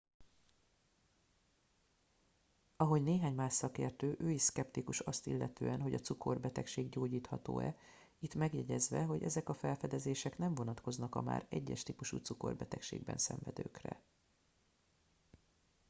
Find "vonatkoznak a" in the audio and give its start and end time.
10.55-11.21